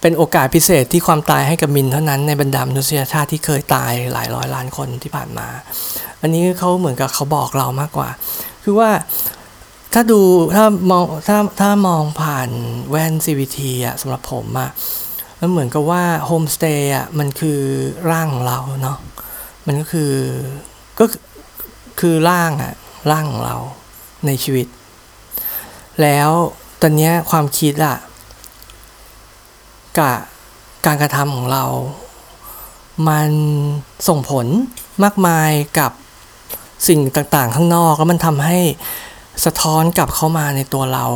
[0.00, 5.48] เป็นโอกาสพิเศษที่ความตายให้กับมินเท่านั้นในบรรดามนุษยชาติที่เคยตายหลายร้อยล้านคนที่ผ่านมา
[6.20, 8.08] อันนี้เขาเหมือนกับเขาบอกเรามากกว่า
[8.64, 8.90] คือว่า
[9.94, 10.20] ถ้าดู
[10.56, 12.48] ถ้ามองถ้าถ้ามองผ่าน
[12.90, 14.70] แว่น CVT อะสำหรับผมอะ
[15.40, 17.60] มันเหมือนกับว่าโฮมสเตย์อะมันคือ
[18.10, 18.98] ร่างของเราเนาะ
[19.66, 20.12] มันก็คือ
[20.98, 21.04] ก็
[22.00, 22.72] คือร่างอะ
[23.10, 23.56] ร่างของเรา
[24.26, 24.66] ในชีวิต
[26.02, 26.30] แล้ว
[26.80, 27.96] ตอนนี้ความคิดอะ
[29.98, 30.16] กับ
[30.86, 31.64] การกระทำของเรา
[33.08, 33.30] มัน
[34.08, 34.46] ส่งผล
[35.04, 35.92] มากมายกับ
[36.88, 38.58] สิ่งต่างๆ ข้างนอกแล้วมันทำให้
[39.44, 41.06] สะท้อนกลับเข้ามาในตัวเรา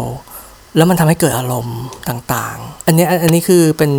[0.77, 3.93] แล้วมันทำให้เกิดอารมณ์ต่างๆ อันนี้อันนี้คือเป็น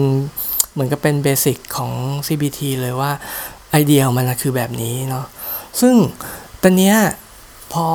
[0.73, 1.91] เหมือนกับเป็นเบสิกของ
[2.27, 3.11] CBT เลยว่า
[3.71, 5.25] ไอเดียของมันคือแบบนี้เนาะ
[5.81, 5.95] ซึ่ง
[6.61, 6.93] ตอนนี้
[7.73, 7.85] พอ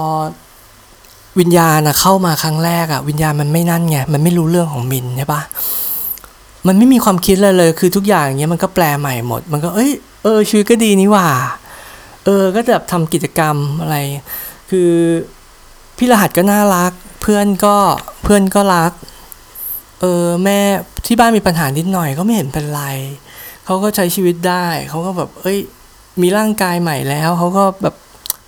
[1.40, 5.42] วิญญาณเข้ามาครั้งแรกอะวิญญาณมันไม่นั่นไงมันไม่รู้เรื่องของมินใช่ปะ
[6.66, 11.26] มันไม่มีความคิดเลยเลย คือทุกอย่างเงี้ยมันก็แปลใหม่หมด มันก็เอ้ยเออชีวิตก็ดีนี่ว่า
[12.24, 13.96] เออก็แบบทำกิจกรรมอะไร
[14.70, 14.90] คือ
[15.96, 17.76] พี่รหัสก็น่ารัก เพื่อนก็
[18.22, 18.92] เพื่อนก็รัก
[20.00, 20.58] เออแม่
[21.06, 22.82] ที่บ้านมีปัญหานิดหน่อยก็ไม่เห็นเป็นไร
[23.64, 25.58] เขาก็ใช้ชีวิตได้เขาก็แบบ เอ้ย
[26.22, 27.96] มีร่างกายใหม่แล้วเขาก็แบบ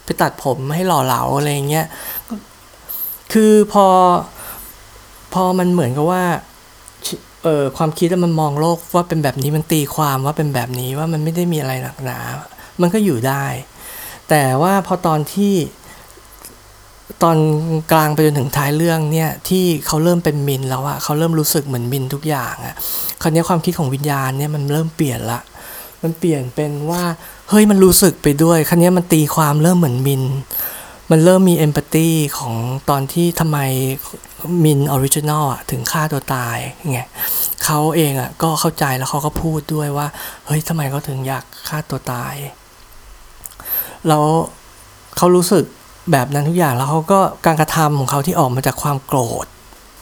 [0.05, 1.87] ไปตัดผมให้หล่อเหลาอะไรเงี้ย
[3.33, 3.87] คือพอ
[5.35, 6.25] พอมันเหมือนกับว่า
[7.43, 12.19] เออความคิดมันมองโลกว่าเป็นแบบนี้มันตีความว่าเป็นแบบนี้ว่ามันไม่ได้มีอะไรหนักหนา
[12.81, 13.45] มันก็อยู่ได้
[14.31, 15.55] แต่ว่าพอตอนที่
[17.23, 17.37] ตอน
[17.93, 22.75] กลางไปจนถึงท้ายเรื่องเนี่ยที่เขาเริ่มเป็นมินแล้วอะเขาเริ่มรู้สึกเหมือนมินทุกอย่างอะ
[23.23, 25.41] คราวนี้ความคิดของวิญญาณเนี่ยมันเริ่มเปลี่ยนละ
[26.03, 27.03] มันเปลี่ยนเป็นว่า
[27.51, 30.23] เฮ้ยมันรู้สึกไปด้วยคราวนี้มันตีความเริ่มเหมือนมิน
[31.11, 32.55] มันเริ่มมี empathy ของ
[32.91, 33.59] ตอนที่ทำไม
[34.65, 36.59] มิน original อะถึงฆ่าตัวตาย
[36.91, 37.01] ไง
[37.65, 40.07] เขาเองอะก็เข้าใจแล้วเขาก็พูดด้วยว่า
[40.47, 42.35] เฮ้ยทำไมเขาถึงอยากฆ่าตัวตาย
[44.09, 44.25] แล้ว
[45.17, 45.65] เขารู้สึก
[46.13, 49.47] แบบนั้นทุกอย่างแล้วเขาก็การกระทำของเขาที่ออกมาจากความโกรธ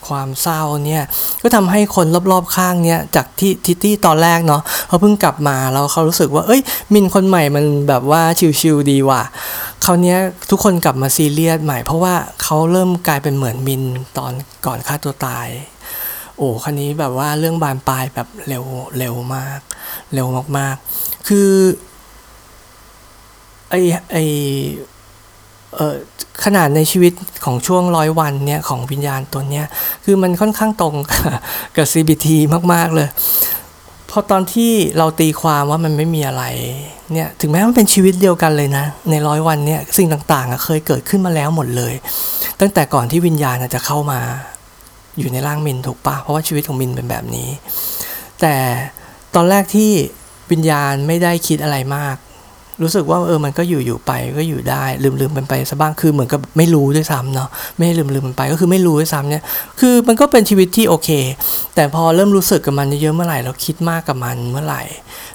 [0.07, 1.03] ความเศร้าเนี่ย
[1.43, 6.61] ก็ทำให้คนรอบๆข้างเนี่ยจากที่ทิตตี้ตอนแรกเนาะเขาเพิ่งกลับมาแล้วเขารู้สึกว่า เอ้ย
[6.93, 8.21] มินคนใหม่มันแบบว่า
[8.59, 9.23] ชิลๆดีว่ะ
[9.83, 10.17] เขาเนี้ย
[10.49, 13.83] ทุกคนกลับมาซีเรียสใหม่ เพราะว่าเขาเริ่มกลายเป็นเหมือนมิน
[14.17, 14.33] ตอน
[14.65, 15.47] ก่อนฆ่าตัวตาย
[16.37, 18.63] โอ้คันนี้แบบว่าเรื่องบานปลายแบบเร็ว
[18.97, 19.59] เร็วมาก
[20.13, 21.51] เร็วมากๆ คือ
[23.69, 23.75] ไอ
[24.11, 24.17] ไอ
[26.43, 27.13] ขนาดในชีวิต
[27.45, 29.65] ของช่วงร้อยวันเนี่ยของวิญญาณตัวเนี้ย
[30.03, 30.95] คือมันค่อนข้างตรง
[31.77, 32.27] กับ CBT
[32.73, 33.07] มาก ๆ เลย
[34.09, 36.43] พอตอนที่เราตีความว่ามันไม่มีอะไร
[37.13, 41.93] เนี่ยถึงแม้มันเป็นชีวิตเดียวกันเลยนะ ในร้อยวันเนี่ยสิ่งต่างๆเคยเกิดขึ้นมาแล้วหมดเลย
[42.59, 44.19] ตั้งแต่ก่อนที่วิญญาณจะเข้ามา
[45.19, 47.49] อยู่ในร่างมินถูกปะเพราะว่าชีวิตของมินเป็นแบบนี้
[48.41, 48.55] แต่
[49.35, 49.91] ตอนแรกที่
[50.51, 52.15] วิญญาณไม่ได้คิดอะไรมาก
[52.81, 59.43] รู้สึกว่าเออมันก็อยู่อยู่ไปก็อยู่ได้ลืมลืมมันไปซะบ้างคือเหมือนกับไม่รู้ด้วยซ้ำเนาะไม่ลืมลืมมันไปก็คือไม่รู้ด้วยซ้ำเนี่ย
[59.79, 61.09] คือมันก็เป็นชีวิตที่โอเค
[61.75, 64.83] แต่พอเริ่มรู้สึกกับมันเยอะเมื่อไหร่เราคิดมากกับมันเมื่อไหร่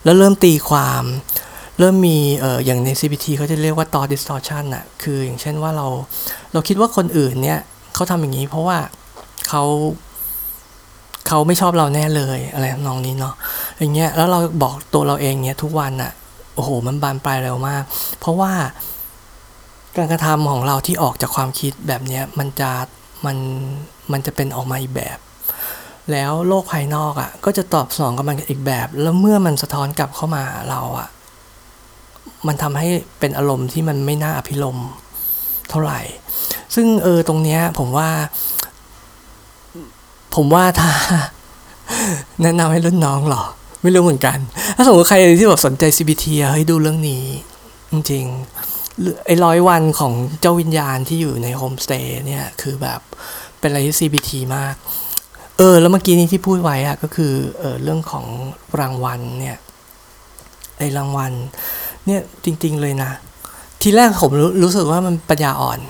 [0.05, 1.05] แล้วเริ่มตีความ
[1.79, 5.87] เริ่มมีเอออย่างใน CBT เขาจะเรียกว่า thought distortion อะคืออย่างเช่นว่าเรา
[6.53, 7.59] เราคิดว่าคนอื่นเนี่ย
[7.94, 8.79] เขาทำอย่างนี้เพราะว่า
[9.48, 9.62] เขา
[11.29, 13.35] เขาไม่ชอบเราแน่เลยอะไรนองนี้เนาะ
[13.79, 16.12] อย่างเงี้ยแล้วเราบอกตัวเราเองเนี่ยทุกวันอะ
[16.61, 17.83] อ้โห มันบานปลายเร็วมาก
[18.20, 18.53] เพราะว่า
[19.96, 22.70] การกระทำของเราที่ออกจากความคิดแบบนี้มันจะ
[23.27, 23.37] มัน
[24.12, 25.18] มันจะเป็นออกมาอีกแบบ
[26.12, 31.09] แล้วโลกภายนอกอะ่ะ ก็จะตอบสนองกับมันอีกแบบ แล้วเมื่อมันสะท้อนกลับเข้ามาเราอะ่ะ
[32.46, 32.88] มันทำให้
[33.20, 34.79] เป็นอารมณ์ที่มันไม่น่าอภิรม
[35.70, 36.01] เท่าไหร่
[36.75, 38.09] ซึ่งเออตรงเนี้ยผมว่า
[40.35, 40.90] ผมว่าถ้า
[42.42, 43.42] แนะนำให้รุ่นน้องหรอ
[43.82, 44.38] ไม่รู้เหมือนกัน
[44.76, 47.24] ถ้าสมมติใครที่แบบสนใจ CBT อะเฮ้ยดูเรื่องนี้
[47.92, 53.00] จริงๆไอ้ร้อยวันของเจ้าวิญญาณที่อยู่ในโฮมสเตย์เนี่ย คือแบบ
[53.58, 54.74] เป็นอะไรที่ CBT มาก
[55.58, 58.26] เออ แล้วเมื่อกี้นี้ที่พูดไว้อะก็คือเออเรื่องของ
[58.80, 59.56] รางวัลเนี่ย
[60.78, 61.32] ไอ้รางวัล
[62.06, 63.10] เนี่ยจริง ๆเลยนะ
[63.82, 65.80] ทีแรกผมรู้รู้สึกว่ามันปัญญาอ่อน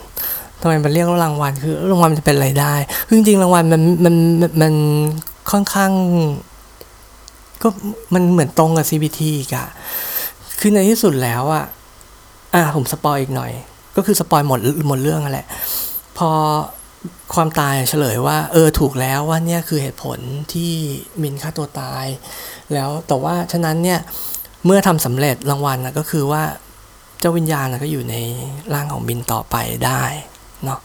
[0.60, 2.74] ทำไมมันเรียกว่ารางวัลคือรางวัลมันจะเป็นอะไรได้
[3.06, 4.14] คือจริงๆรางวัลมันมัน
[4.62, 4.74] มัน
[5.50, 5.92] ค่อนข้าง
[7.62, 7.68] ก็
[8.14, 9.66] มันเหมือนตรงกับ CBT อีกอะ
[10.60, 11.64] คือในที่สุดแล้วอะ
[12.54, 13.52] อะผมสปอยอีกหน่อย
[13.96, 15.46] ก็คือสปอยหมดหมดเรื่องนั่นแหละ
[16.18, 16.30] พอ
[17.34, 20.18] ความตายเฉลยว่า เออถูกแล้วว่าเนี่ยคือเหตุผล
[20.52, 20.70] ที่
[21.22, 22.06] มินฆ่าตัวตาย
[22.72, 24.00] แล้วแต่ว่าฉะนั้นเนี่ย
[24.64, 26.42] เมื่อทำสำเร็จรางวัลนะก็คือว่า
[27.20, 28.16] เจ้าวิญญาณก็อยู่ใน
[28.74, 30.02] ร่างของบินต่อไปได้
[30.64, 30.80] เนาะ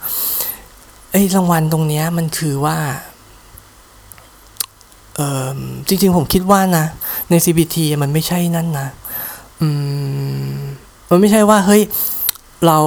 [1.11, 2.77] ไอ้รางวัลตรงเนี้ยมันคือว่า
[5.87, 6.85] จริงๆผมคิดว่านะ
[7.29, 8.87] ใน CBT มันไม่ใช่นั่นนะ
[11.09, 11.81] มันไม่ใช่ว่าเฮ้ย
[12.67, 12.79] เรา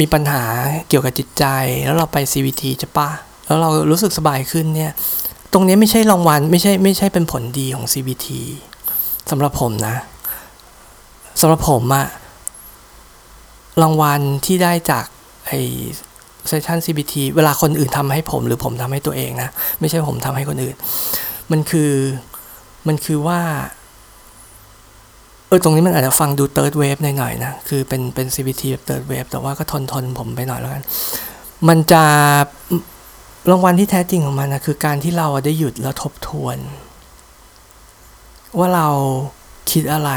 [0.00, 0.42] มีปัญหา
[0.88, 1.44] เกี่ยวกับจิตใจ
[1.84, 3.10] แล้วเราไป CBT จะปะ
[3.46, 4.92] แล้วเรารู้สึกสบายขึ้นเนี่ย
[5.52, 8.26] ตรงนี้ไม่ใช่รางวัลไม่ใช่ไม่ใช่เป็นผลดีของ CBT
[9.30, 9.96] สำหรับผมนะ
[11.40, 12.06] สำหรับผมอะ
[13.82, 15.04] รางวัลที่ได้จาก
[15.46, 15.52] ไอ
[16.48, 19.48] เซสชัน CBT เวลาคนอื่นทำให้ผมหรือผมทำให้ตัวเองนะ
[19.80, 20.76] ไม่ใช่ผมทำให้คนอื่น
[21.50, 21.92] มันคือ
[22.86, 23.40] มันคือว่า
[25.48, 30.84] เออตรงนี้มันอาจจะฟังดู third wave หน่อยๆนะ คือเป็นเป็น CBT แบบ third wave แต่ว่าก็ทนทนผมไปหน่อยแล้วกัน
[31.68, 32.04] มันจะ
[33.50, 36.58] รางวัลที่แท้จริงของมันนะคือการที่เราได้หยุดแล้วทบทวน
[38.58, 38.88] ว่าเรา
[39.70, 40.10] คิดอะไร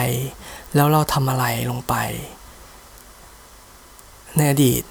[0.75, 1.95] แล้วเราทำอะไรลงไป
[4.37, 4.83] ในอดีต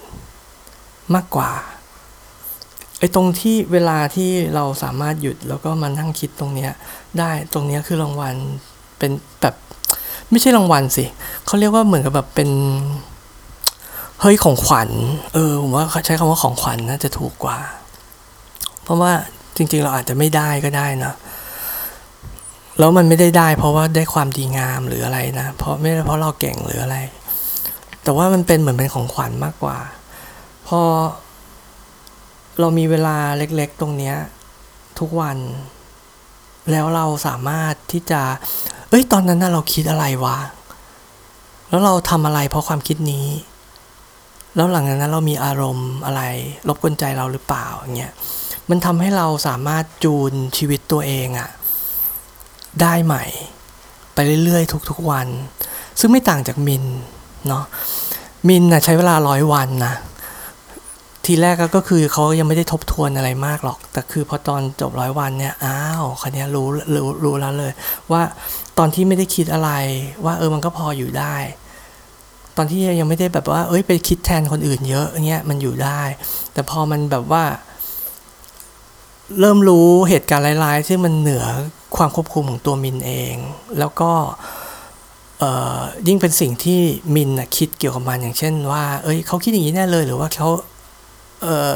[1.15, 1.51] มากกว่า
[3.03, 6.73] ไอ้ตรงที่เวลาที่เราสามารถหยุดแล้วก็มานั่งคิดตรงเนี้ย
[7.19, 8.35] ได้ตรงเนี้ยคือรางวัล
[8.99, 9.11] เป็น
[9.41, 9.55] แบบ
[10.31, 11.05] ไม่ใช่รางวัลสิ
[11.47, 12.51] เขาเรียกว่าเหมือนกับแบบเป็น
[14.21, 14.91] เฮ้ยของขวัญ
[15.35, 17.59] เออผมว่าใช้คำว่าของขวัญน่าจะถูกกว่า
[18.83, 19.13] เพราะว่า
[19.57, 21.15] จริง ๆ เราอาจจะไม่ได้ก็ได้นะ
[22.79, 26.97] แล้วมันไม่ได้ได้ เพราะว่าได้ความดีงามหรืออะไรนะเพราะไม่ได้เพราะเราเก่งหรืออะไร
[28.03, 29.79] แต่ว่ามันเป็นเหมือนเป็นของขวัญมากกว่า
[30.69, 30.81] พอ
[32.61, 34.17] เรามีเวลาเล็กๆ ตรงเนี้ย
[34.99, 35.39] ทุกวัน
[36.71, 38.21] แล้วเราสามารถที่จะ
[38.89, 40.39] เอ้ยตอนนั้นน่ะเราคิดอะไรวะ
[41.69, 43.27] แล้วเราทำอะไรเพราะความคิดนี้
[44.57, 46.23] แล้วหลังจากนั้นเรามีอารมณ์อะไร
[46.69, 48.13] รบกวนใจเราหรือเปล่าอย่างเงี้ย
[48.71, 51.51] มันทำให้เราสามารถจูนชีวิตตัวเองอะ
[52.83, 53.25] ได้ใหม่
[54.15, 55.29] ไปเรื่อยๆ ทุกๆวัน
[55.99, 56.85] ซึ่งไม่ต่างจากมิน
[57.49, 57.65] เนาะ
[58.49, 59.95] มินนะใช้เวลาร้อยวันนะ
[61.27, 67.73] ทีแรกก็คือเขายังไม่ได้ทบทวนอะไรมากหรอก แต่คือพอตอนจบร้อยวันเนี่ยอ้าวคันนี้รู้รู้รู้แล้วเลย
[68.13, 68.23] ว่า
[68.79, 69.71] ตอนที่ไม่ได้คิดอะไร
[70.25, 71.37] ว่าเออมันก็พออยู่ได้
[72.57, 76.01] ตอนที่ยังไม่ได้แบบว่า เอ้ยไปคิดแทนคนอื่นเยอะเงี้ยมันอยู่ได้
[76.53, 77.45] แต่พอมันแบบว่า
[79.41, 81.45] เริ่มรู้เหตุการณ์ร้ายๆที่มันเหนือ
[81.97, 83.37] ความควบคุมของตัวมินเอง
[83.79, 84.11] แล้วก็
[86.09, 86.81] ยิ่งเป็นสิ่งที่
[87.15, 90.49] มินคิดเกี่ยวกับมันอย่างเช่นว่า เอ้ยเขาคิดอย่างนี้แน่เลย หรือว่าเขา
[91.43, 91.75] เออ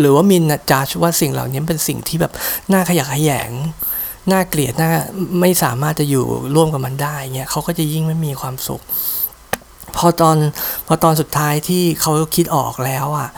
[0.00, 2.32] หรือว่ามินจาชว่าสิ่งเหล่านี้เป็นสิ่งที่แบบ
[2.72, 3.50] น่าขยะแขยง
[4.32, 4.90] น่าเกลียดน่า
[5.40, 8.82] ไม่สามารถจะอยู่ร่วมกับมันได้เงี้ยเขาก็จะยิ่งไม่มีความสุข
[9.96, 10.36] พอตอน
[10.86, 13.30] พอตอนสุดท้ายที่เขาคิดออกแล้วอะ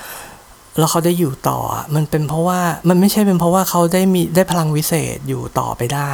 [0.78, 1.60] แล้วเขาได้อยู่ต่อ
[1.94, 6.12] มันเป็นเพราะว่า มันไม่ใช่เป็นเพราะว่าเขาได้มีได้พลังวิเศษอยู่ต่อไปได้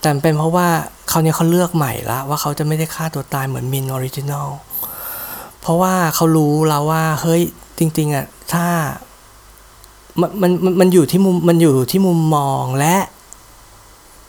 [0.00, 0.68] แต่เป็นเพราะว่า
[1.08, 4.48] เขาเนี่ยเขาเลือกใหม่ละว่าเขาจะไม่ได้ฆ่าตัวตายเหมือนมิน original
[5.60, 7.42] เพราะว่าเขารู้แล้วว่า เฮ้ย
[7.78, 8.66] จริง ๆอะถ้า
[10.20, 12.96] มันมันมันอยู่ที่มุมมันอยู่ที่มุมมองและ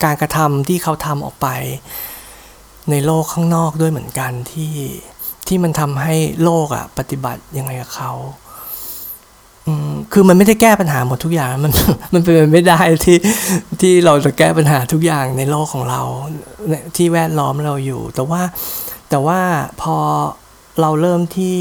[0.03, 1.47] การกระทำที่เขาทำออกไป
[2.89, 4.75] ในโลกข้างนอกด้วยเหมือนกันที่
[5.47, 8.13] ที่มันทำให้โลกอะปฏิบัติยังไงกับเขา
[10.13, 11.73] คือมันไม่ได้แก้ปัญหาหมดทุกอย่าง มัน
[12.13, 13.17] มันเป็นไม่ได้ที่
[13.81, 16.01] ที่เราจะแก้ปัญหาทุกอย่างในโลกของเรา
[16.95, 18.41] ที่แวดล้อมเราอยู่ แต่ว่า
[19.09, 19.39] แต่ว่า
[19.81, 19.95] พอ
[20.81, 21.57] เราเริ่มที่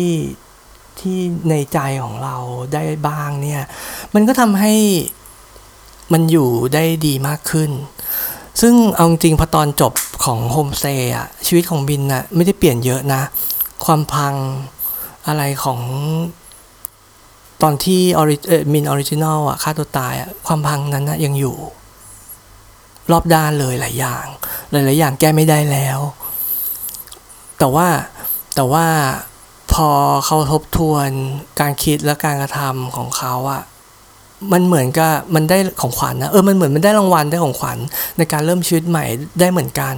[1.01, 1.19] ที่
[1.51, 2.37] ในใจของเรา
[2.75, 3.63] ได้บ้างเนี่ย
[4.15, 4.75] มันก็ทำให้
[6.13, 7.71] มันอยู่ได้ดีมากขึ้น
[8.61, 9.93] ซึ่งเอาจริงพอตอนจบ
[10.25, 13.23] ของโฮมสเตย์อะชีวิตของบินอะไม่ได้เปลี่ยนเยอะนะ
[13.85, 14.35] ความพัง
[15.27, 15.81] อะไรของ
[17.63, 18.37] ตอนที่ ori
[18.73, 21.57] มิน original อะฆ่าตัวตายอะความพังนั้นนะยังอยู่
[23.13, 24.27] รอบด้านเลยหลายอย่าง
[24.71, 25.99] หลายๆอย่างแก้ไม่ได้แล้ว
[27.59, 27.87] แต่ว่า
[28.55, 28.87] แต่ว่า
[29.77, 29.91] พอ
[30.27, 31.09] เขาทบทวน
[31.61, 33.63] การคิดและการกระทำของเขาอะ
[34.53, 37.79] มันเหมือนกับมันได้ของขวัญนะเออมันเหมือนมันได้รางวัลได้ของขวัญ
[38.19, 39.05] ในการเริ่มชีวิตใหม่
[39.41, 39.95] ได้เหมือนกัน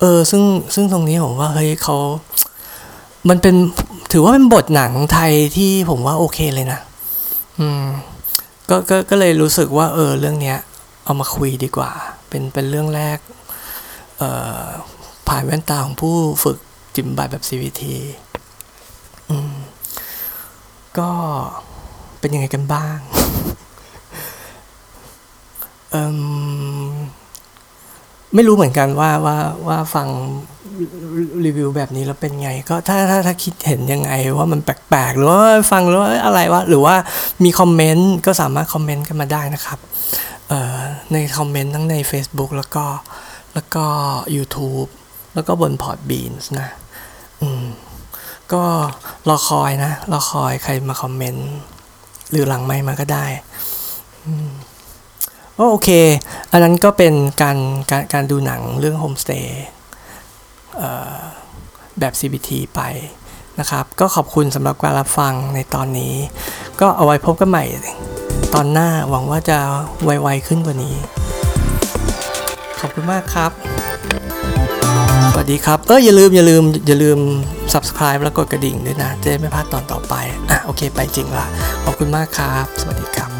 [0.00, 0.42] เออซึ่ง
[0.74, 1.96] ซึ่งตรงนี้ผมว่าเฮ้ยเขา
[3.28, 3.54] มันเป็น
[4.12, 6.80] ถือว่าเป็นบทหนังไทยที่ผมว่าโอเคเลยนะ
[7.60, 7.84] อืม
[8.70, 10.58] ก็ก็ก็เลยรู้สึกว่า เออ เรื่องเนี้ย
[11.04, 11.90] เอามาคุยดีกว่า
[12.28, 13.18] เป็นเป็นเรื่องแรก
[14.18, 14.30] เอ่
[14.62, 14.64] อ
[15.28, 16.58] ผ่านแว่นตาของผู้ฝึก
[16.94, 17.82] จิมบายแบบ CVT
[20.98, 21.10] ก็
[22.20, 22.98] เป็นยังไงกันบ้าง
[25.90, 26.92] เออ
[28.34, 30.08] ไม่รู้เหมือนกันว่าว่าว่าฟัง
[31.44, 35.40] รีวิวแบบนี้แล้วเป็นไง ก็ถ้าถ้าถ้าคิดเห็นยังไงว่ามันแปลกๆ หรือว่า
[35.72, 36.96] ฟังแล้วอะไรวะหรือว่า
[37.44, 39.78] มีคอมเมนต์ก็สามารถคอมเมนต์กันมาได้นะครับ
[41.12, 42.84] ในคอมเมนต์ทั้งใน Facebook แล้วก็
[43.54, 43.84] แล้วก็
[44.36, 44.88] YouTube
[45.34, 46.68] แล้วก็บน Podbeans นะ
[47.40, 47.64] อืม
[48.52, 48.64] ก็
[49.28, 51.50] รอคอยนะรอคอยใครมาคอมเมนต์
[52.30, 53.26] หรือหลังไม่มาก็ได้
[55.70, 55.90] โอเค
[56.50, 57.58] อันนั้นก็เป็นการ
[57.90, 59.64] การการดูหนังเรื่องโฮมสเตย์
[61.98, 62.80] แบบ CBT ไป
[63.60, 66.14] นะครับ ก็ขอบคุณสำหรับการรับฟังในตอนนี้
[66.80, 67.64] ก็เอาไว้พบกันใหม่
[68.54, 69.58] ตอนหน้าหวังว่าจะ
[70.04, 70.96] ไวๆขึ้นกว่านี้
[72.80, 73.50] ขอบคุณมากครับ
[75.32, 77.18] สวัสดีครับ เอออย่าลืมอย่าลืมอย่าลืม
[77.74, 80.14] subscribe แล้วกดกระดิ่งด้วยนะจะได้ไม่พลาดตอนต่อไป
[80.50, 81.46] อะโอเค ไปจริงละ
[81.84, 83.30] ขอบคุณมากครับ สวัสดีครับ